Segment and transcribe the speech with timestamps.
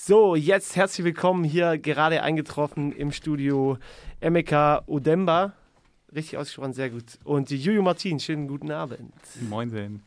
[0.00, 3.78] So, jetzt herzlich willkommen hier gerade eingetroffen im Studio
[4.20, 5.54] Emeka Udemba.
[6.14, 7.18] Richtig ausgesprochen, sehr gut.
[7.24, 9.12] Und Juju Martin, schönen guten Abend.
[9.50, 10.00] Moin,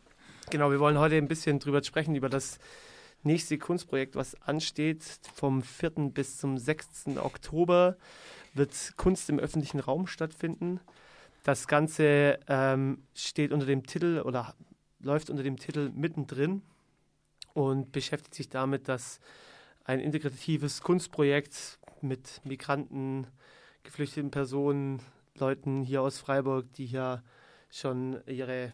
[0.49, 2.57] Genau, wir wollen heute ein bisschen drüber sprechen, über das
[3.23, 5.03] nächste Kunstprojekt, was ansteht.
[5.35, 5.89] Vom 4.
[6.13, 7.17] bis zum 6.
[7.17, 7.97] Oktober
[8.53, 10.79] wird Kunst im öffentlichen Raum stattfinden.
[11.43, 14.55] Das Ganze ähm, steht unter dem Titel oder
[15.01, 16.61] läuft unter dem Titel Mittendrin
[17.53, 19.19] und beschäftigt sich damit, dass
[19.83, 23.27] ein integratives Kunstprojekt mit Migranten,
[23.83, 25.01] geflüchteten Personen,
[25.37, 27.23] Leuten hier aus Freiburg, die hier
[27.69, 28.73] schon ihre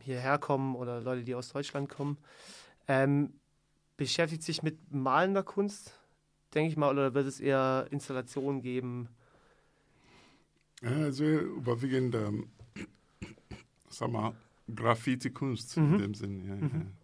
[0.00, 2.18] hierher kommen oder Leute, die aus Deutschland kommen,
[2.88, 3.32] ähm,
[3.96, 5.98] beschäftigt sich mit malender Kunst,
[6.52, 9.08] denke ich mal, oder wird es eher Installationen geben?
[10.82, 12.48] Also überwiegend, ähm,
[13.88, 14.34] sag mal,
[14.74, 15.94] Graffiti-Kunst mhm.
[15.94, 16.44] in dem Sinn.
[16.46, 16.70] Ja, mhm.
[16.74, 17.03] ja.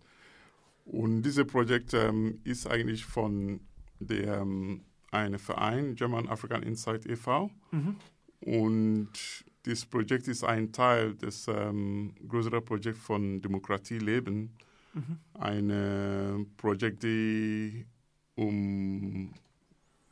[0.85, 3.61] Und dieses Projekt ähm, ist eigentlich von
[3.99, 7.51] der, ähm, einem Verein, German African Insight e.V.
[7.71, 7.97] Mhm.
[8.41, 9.11] Und
[9.67, 14.57] dieses Projekt ist ein Teil des ähm, größeren Projekts von Demokratie leben.
[14.95, 15.19] Mhm.
[15.35, 17.85] Ein Projekt, die
[18.35, 19.33] um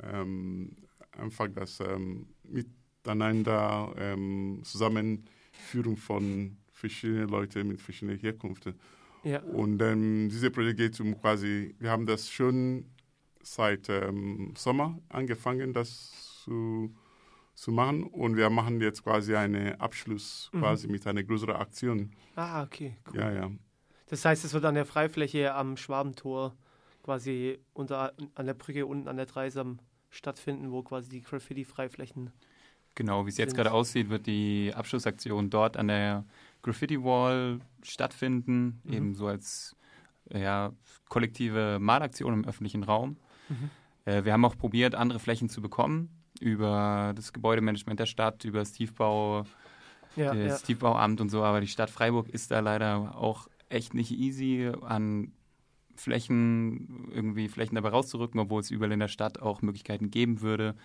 [0.02, 0.76] ähm,
[1.12, 8.74] einfach das ähm, Miteinander ähm, Zusammenführung von verschiedenen Leuten mit verschiedenen Herkünften
[9.22, 9.40] ja.
[9.42, 12.86] Und ähm, dieses Projekt geht um quasi, wir haben das schon
[13.42, 16.94] seit ähm, Sommer angefangen, das zu,
[17.54, 20.60] zu machen und wir machen jetzt quasi einen Abschluss mhm.
[20.60, 22.12] quasi mit einer größeren Aktion.
[22.36, 23.20] Ah, okay, cool.
[23.20, 23.50] Ja, ja.
[24.06, 26.56] Das heißt, es wird an der Freifläche am Schwabentor
[27.02, 29.78] quasi unter, an der Brücke unten an der Dreisam
[30.10, 32.32] stattfinden, wo quasi die Graffiti-Freiflächen
[32.98, 36.24] Genau, wie es jetzt gerade aussieht, wird die Abschlussaktion dort an der
[36.68, 38.92] Graffiti Wall stattfinden, mhm.
[38.92, 39.74] eben so als
[40.30, 40.72] ja,
[41.08, 43.16] kollektive Malaktion im öffentlichen Raum.
[43.48, 43.70] Mhm.
[44.04, 48.58] Äh, wir haben auch probiert, andere Flächen zu bekommen über das Gebäudemanagement der Stadt, über
[48.58, 49.44] das Tiefbau,
[50.14, 50.66] ja, äh, das ja.
[50.66, 55.32] Tiefbauamt und so, aber die Stadt Freiburg ist da leider auch echt nicht easy an
[55.96, 60.76] Flächen, irgendwie Flächen dabei rauszurücken, obwohl es überall in der Stadt auch Möglichkeiten geben würde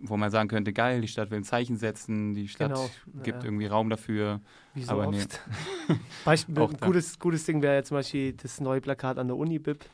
[0.00, 2.90] wo man sagen könnte, geil, die Stadt will ein Zeichen setzen, die Stadt genau.
[3.22, 3.44] gibt ja.
[3.44, 4.40] irgendwie Raum dafür.
[4.74, 5.40] Wie so aber oft.
[5.88, 5.96] Nee.
[6.24, 9.84] Beispiel, ein gutes, gutes Ding wäre ja zum Beispiel das neue Plakat an der Uni-Bib.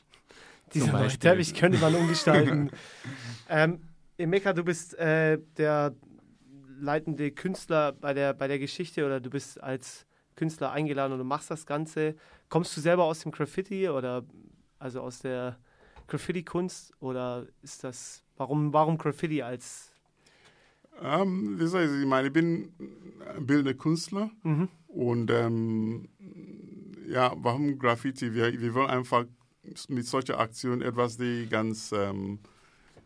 [0.72, 2.70] Dieser neue Teppich könnte man umgestalten.
[3.48, 3.80] ähm,
[4.18, 5.94] Emeka, du bist äh, der
[6.78, 10.06] leitende Künstler bei der, bei der Geschichte oder du bist als
[10.36, 12.16] Künstler eingeladen und du machst das Ganze.
[12.48, 14.24] Kommst du selber aus dem Graffiti oder
[14.78, 15.58] also aus der
[16.08, 19.93] Graffiti-Kunst oder ist das, warum, warum Graffiti als
[21.02, 22.72] ähm, wie soll ich, ich meine, ich bin
[23.40, 24.68] bildender Künstler mhm.
[24.88, 26.08] und ähm,
[27.08, 28.34] ja, warum Graffiti?
[28.34, 29.24] Wir, wir wollen einfach
[29.88, 32.38] mit solcher Aktion etwas, die ganz, ähm,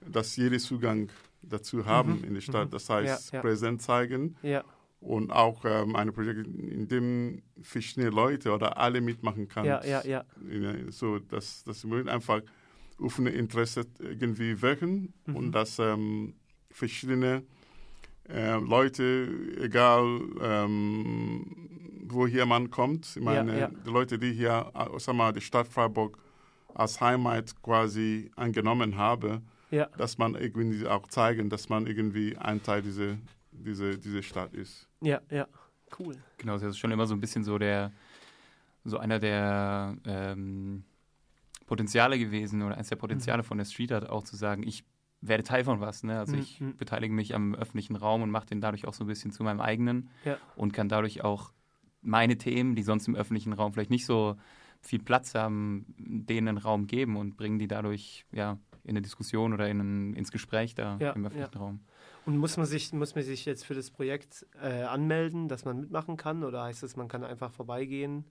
[0.07, 1.09] dass jeder Zugang
[1.43, 2.25] dazu haben mhm.
[2.25, 2.67] in der Stadt.
[2.69, 2.71] Mhm.
[2.71, 3.43] Das heißt, ja, ja.
[3.43, 4.65] präsent zeigen ja.
[5.01, 9.65] und auch ähm, ein Projekt, in dem verschiedene Leute oder alle mitmachen kann.
[9.65, 9.81] Ja.
[10.91, 12.43] So, dass, wir einfach
[12.99, 15.37] offene Interesse irgendwie wirken mhm.
[15.37, 16.35] und dass ähm,
[16.71, 17.45] verschiedene
[18.29, 19.29] äh, Leute,
[19.61, 21.47] egal ähm,
[22.05, 23.71] woher man kommt, ich meine, ja, ja.
[23.85, 26.19] die Leute, die hier, äh, sag mal, die Stadt Freiburg
[26.75, 29.87] als Heimat quasi angenommen haben, ja.
[29.97, 33.17] dass man irgendwie auch zeigen, dass man irgendwie ein Teil dieser
[33.59, 34.89] diese, diese Stadt ist.
[35.01, 35.47] Ja, ja,
[35.99, 36.17] cool.
[36.37, 37.93] Genau, das ist schon immer so ein bisschen so der,
[38.85, 40.85] so einer der ähm,
[41.67, 43.47] Potenziale gewesen oder eines der Potenziale mhm.
[43.47, 44.85] von der Street Art auch zu sagen, ich
[45.21, 46.03] werde Teil von was.
[46.05, 46.19] Ne?
[46.19, 46.43] Also mhm.
[46.43, 49.43] ich beteilige mich am öffentlichen Raum und mache den dadurch auch so ein bisschen zu
[49.43, 50.37] meinem eigenen ja.
[50.57, 51.53] und kann dadurch auch
[52.01, 54.37] meine Themen, die sonst im öffentlichen Raum vielleicht nicht so
[54.81, 59.53] viel Platz haben, denen einen Raum geben und bringen die dadurch ja in eine Diskussion
[59.53, 61.61] oder in ins Gespräch da ja, im öffentlichen ja.
[61.61, 61.81] Raum.
[62.27, 65.81] Und muss man sich muss man sich jetzt für das Projekt äh, anmelden, dass man
[65.81, 68.25] mitmachen kann, oder heißt es, man kann einfach vorbeigehen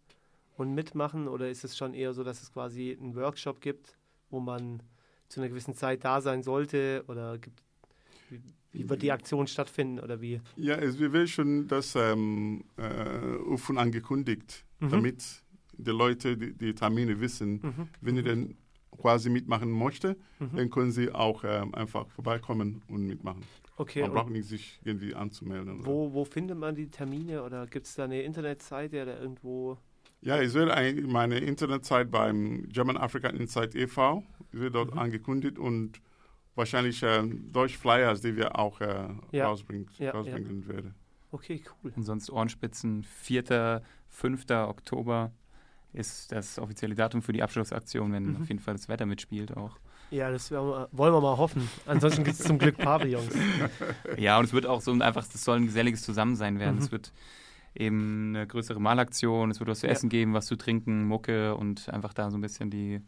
[0.55, 3.97] und mitmachen, oder ist es schon eher so, dass es quasi einen Workshop gibt,
[4.29, 4.81] wo man
[5.27, 7.03] zu einer gewissen Zeit da sein sollte?
[7.07, 7.61] Oder gibt,
[8.29, 8.41] wie,
[8.71, 10.41] wie wird die Aktion stattfinden oder wie?
[10.55, 14.89] Ja, also wir will schon das ähm, äh, offen angekündigt, mhm.
[14.89, 15.43] damit
[15.77, 17.59] die Leute die, die Termine wissen.
[17.61, 17.89] Mhm.
[18.01, 18.57] Wenn ihr denn
[18.97, 20.55] quasi mitmachen möchte, mhm.
[20.55, 23.43] dann können sie auch ähm, einfach vorbeikommen und mitmachen.
[23.77, 24.01] Okay.
[24.01, 25.85] Man braucht nicht sich irgendwie anzumelden.
[25.85, 29.77] Wo, wo findet man die Termine oder gibt es da eine Internetseite oder irgendwo?
[30.21, 34.23] Ja, ich werde meine Internetseite beim German African Insight e.V.
[34.59, 34.99] wird dort mhm.
[34.99, 36.01] angekündigt und
[36.55, 39.47] wahrscheinlich äh, durch Flyers, die wir auch äh, ja.
[39.47, 40.73] rausbringen, ja, rausbringen ja.
[40.73, 40.95] werden.
[41.31, 41.93] Okay, cool.
[41.95, 44.49] Und sonst Ohrenspitzen, 4., 5.
[44.49, 45.31] Oktober
[45.93, 48.41] ist das offizielle Datum für die Abschlussaktion, wenn mhm.
[48.41, 49.77] auf jeden Fall das Wetter mitspielt auch.
[50.09, 51.69] Ja, das wir, wollen wir mal hoffen.
[51.85, 53.33] Ansonsten gibt es zum Glück Pavillons.
[54.17, 56.77] Ja, und es wird auch so einfach, das soll ein geselliges Zusammensein werden.
[56.77, 56.81] Mhm.
[56.81, 57.11] Es wird
[57.75, 59.91] eben eine größere Malaktion, es wird was zu ja.
[59.91, 63.01] essen geben, was zu trinken, Mucke und einfach da so ein bisschen die,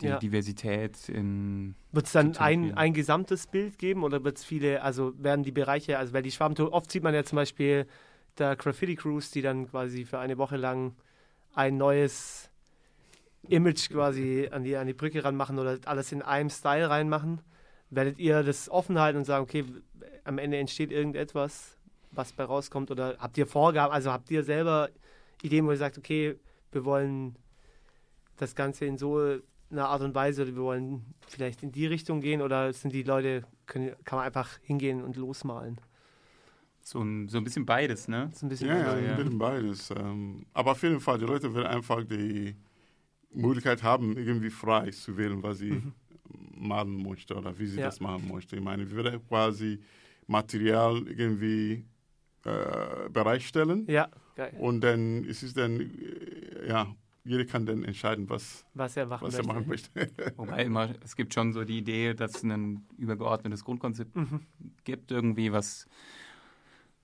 [0.00, 0.18] die ja.
[0.18, 1.74] Diversität in.
[1.92, 5.52] Wird es dann ein, ein gesamtes Bild geben oder wird es viele, also werden die
[5.52, 7.86] Bereiche, also weil die Schwarmtour, oft sieht man ja zum Beispiel
[8.38, 10.94] der Graffiti Cruise, die dann quasi für eine Woche lang
[11.54, 12.50] ein neues
[13.48, 17.40] Image quasi an die, an die Brücke ranmachen oder alles in einem Style reinmachen?
[17.90, 19.64] Werdet ihr das offen halten und sagen, okay,
[20.24, 21.76] am Ende entsteht irgendetwas,
[22.10, 22.90] was bei rauskommt?
[22.90, 24.88] Oder habt ihr Vorgaben, also habt ihr selber
[25.42, 26.36] Ideen, wo ihr sagt, okay,
[26.72, 27.36] wir wollen
[28.36, 29.38] das Ganze in so
[29.74, 33.02] einer Art und Weise oder wir wollen vielleicht in die Richtung gehen oder sind die
[33.02, 35.78] Leute, können, kann man einfach hingehen und losmalen?
[36.82, 38.30] So ein, so ein bisschen beides, ne?
[38.34, 39.04] So ein bisschen ja, beides.
[39.04, 39.90] ja, ein bisschen beides.
[39.90, 42.54] Ähm, aber auf jeden Fall, die Leute werden einfach die
[43.32, 45.92] Möglichkeit haben, irgendwie frei zu wählen, was sie mhm.
[46.56, 47.86] malen möchte oder wie sie ja.
[47.86, 48.56] das machen möchte.
[48.56, 49.80] Ich meine, wir werden quasi
[50.26, 51.84] Material irgendwie
[52.44, 53.86] äh, bereitstellen.
[53.88, 54.54] Ja, geil.
[54.58, 56.94] Und dann ist es dann, äh, ja,
[57.24, 60.10] jeder kann dann entscheiden, was, was er machen, was er machen möchte.
[60.36, 64.40] Wobei immer, es gibt schon so die Idee, dass es ein übergeordnetes Grundkonzept mhm.
[64.84, 65.88] gibt, irgendwie, was,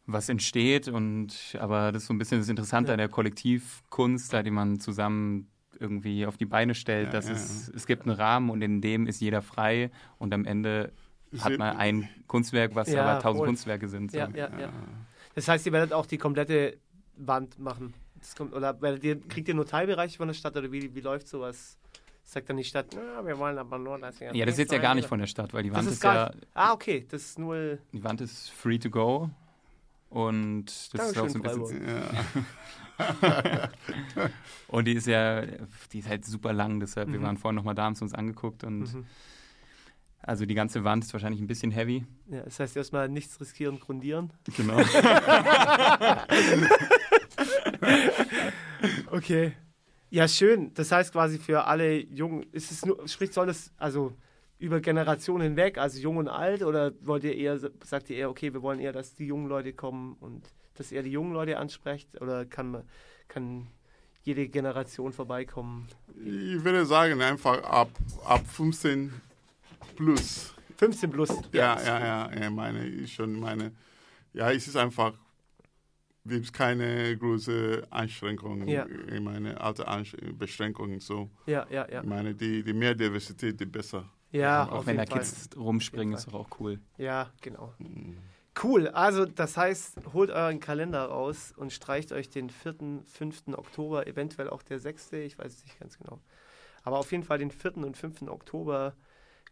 [0.06, 0.88] was entsteht.
[0.88, 2.94] Und aber das ist so ein bisschen das Interessante ja.
[2.94, 7.34] an der Kollektivkunst, da die man zusammen irgendwie auf die Beine stellt, ja, dass ja,
[7.34, 10.92] es, es gibt einen Rahmen und in dem ist jeder frei und am Ende
[11.38, 13.46] hat man ein Kunstwerk, was aber tausend voll.
[13.46, 14.10] Kunstwerke sind.
[14.10, 14.18] So.
[14.18, 14.72] Ja, ja, ja.
[15.34, 16.78] Das heißt, ihr werdet auch die komplette
[17.16, 17.94] Wand machen.
[18.36, 21.78] Kommt, oder ihr, kriegt ihr nur Teilbereiche von der Stadt oder wie, wie läuft sowas?
[22.22, 24.78] Sagt dann die Stadt, na, wir wollen aber nur das Ja, das ist jetzt ja
[24.78, 26.30] gar nicht von der Stadt, weil die Wand ist, ist ja.
[26.54, 27.78] Ah, okay, das ist nur.
[27.92, 29.30] Die Wand ist free to go.
[30.10, 31.88] Und das ist auch so ein bisschen.
[31.88, 32.00] Ja.
[34.68, 35.42] und die ist ja,
[35.92, 37.12] die ist halt super lang, deshalb, mhm.
[37.14, 39.06] wir waren vorhin nochmal da, haben es uns angeguckt und mhm.
[40.20, 42.04] also die ganze Wand ist wahrscheinlich ein bisschen heavy.
[42.28, 44.32] Ja, das heißt erstmal nichts riskieren, grundieren.
[44.56, 44.78] Genau.
[49.20, 49.52] okay.
[50.10, 50.72] Ja, schön.
[50.74, 54.12] Das heißt quasi für alle Jungen, ist es nur, sprich, soll das, also
[54.58, 58.52] über Generationen hinweg, also jung und alt, oder wollt ihr eher, sagt ihr eher, okay,
[58.52, 60.42] wir wollen eher, dass die jungen Leute kommen und
[60.74, 62.82] dass ihr die jungen Leute ansprecht, oder kann,
[63.28, 63.68] kann
[64.22, 65.88] jede Generation vorbeikommen?
[66.16, 67.90] Ich würde sagen, einfach ab,
[68.24, 69.12] ab 15
[69.96, 70.54] plus.
[70.76, 71.30] 15 plus?
[71.52, 73.72] Ja, ja, ja, ja, meine, ich schon meine,
[74.32, 75.14] ja, es ist einfach,
[76.24, 78.86] gibt es keine große Einschränkungen, ja.
[78.86, 79.84] ich meine, alte
[80.32, 81.30] Beschränkungen so.
[81.46, 82.00] Ja, ja, ja.
[82.02, 84.10] Ich meine, die, die mehr Diversität, die besser.
[84.32, 86.78] Ja, auch wenn da Kids rumspringen, ist doch auch cool.
[86.98, 87.74] Ja, genau.
[87.78, 88.18] Mhm.
[88.62, 93.42] Cool, also das heißt, holt euren Kalender raus und streicht euch den 4., 5.
[93.52, 96.20] Oktober, eventuell auch der 6., ich weiß es nicht ganz genau.
[96.82, 97.78] Aber auf jeden Fall den 4.
[97.78, 98.22] und 5.
[98.22, 98.94] Oktober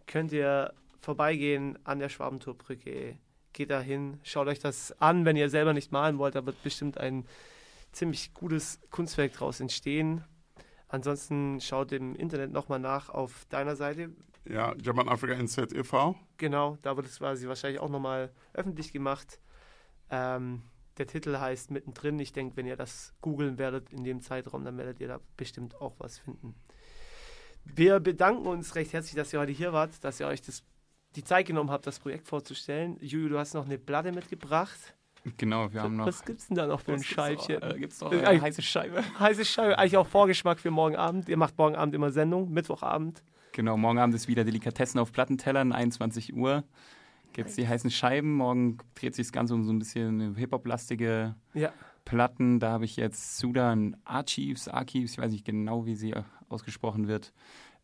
[0.07, 3.19] könnt ihr vorbeigehen an der Schwabentorbrücke.
[3.53, 6.63] Geht da hin, schaut euch das an, wenn ihr selber nicht malen wollt, da wird
[6.63, 7.27] bestimmt ein
[7.93, 10.25] ziemlich gutes Kunstwerk draus entstehen.
[10.89, 14.11] Ansonsten schaut im Internet nochmal nach auf deiner Seite.
[14.49, 16.17] Ja, German Africa Insight e.V.
[16.39, 19.41] Genau, da wird es quasi wahrscheinlich auch nochmal öffentlich gemacht.
[20.11, 20.63] Ähm,
[20.97, 22.19] der Titel heißt Mittendrin.
[22.19, 25.81] Ich denke, wenn ihr das googeln werdet in dem Zeitraum, dann werdet ihr da bestimmt
[25.81, 26.55] auch was finden.
[27.65, 30.65] Wir bedanken uns recht herzlich, dass ihr heute hier wart, dass ihr euch das,
[31.19, 32.97] die Zeit genommen habt, das Projekt vorzustellen.
[33.01, 34.95] Juju, du hast noch eine Platte mitgebracht.
[35.37, 36.07] Genau, wir haben noch.
[36.07, 37.61] Was gibt's denn da noch für ein Scheibchen?
[37.61, 39.03] Äh, gibt's noch äh, eine heiße Scheibe.
[39.19, 41.29] Heiße Scheibe, eigentlich auch Vorgeschmack für morgen Abend.
[41.29, 43.25] Ihr macht morgen Abend immer Sendung, Mittwochabend.
[43.53, 46.63] Genau, morgen Abend ist wieder Delikatessen auf Plattentellern, 21 Uhr.
[47.33, 48.35] Gibt es die heißen Scheiben.
[48.35, 51.73] Morgen dreht sich das Ganze um so ein bisschen Hip-Hop-lastige ja.
[52.05, 52.61] Platten.
[52.61, 56.15] Da habe ich jetzt Sudan Archives, Archives, ich weiß nicht genau, wie sie
[56.49, 57.33] ausgesprochen wird.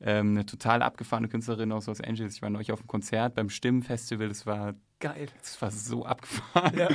[0.06, 2.37] Ähm, eine total abgefahrene Künstlerin aus Los Angeles.
[2.37, 4.28] Ich war neulich auf einem Konzert beim Stimmenfestival.
[4.28, 5.28] Das war geil.
[5.40, 6.76] Das war so abgefahren.
[6.76, 6.88] Ja.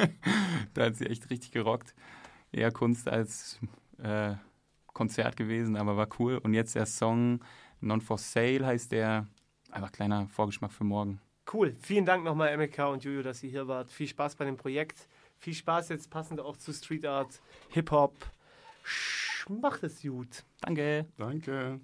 [0.74, 1.94] da hat sie echt richtig gerockt.
[2.52, 3.58] Eher Kunst als
[4.02, 4.34] äh,
[4.88, 6.36] Konzert gewesen, aber war cool.
[6.36, 7.40] Und jetzt der Song
[7.80, 9.26] Non for Sale heißt der.
[9.70, 11.20] Einfach kleiner Vorgeschmack für morgen.
[11.50, 11.74] Cool.
[11.80, 13.90] Vielen Dank nochmal, MK und Juju, dass ihr hier wart.
[13.90, 15.08] Viel Spaß bei dem Projekt.
[15.38, 17.40] Viel Spaß jetzt passend auch zu Street Art,
[17.70, 18.14] Hip-Hop.
[19.48, 20.44] Macht es gut.
[20.60, 21.06] Danke.
[21.16, 21.80] Danke.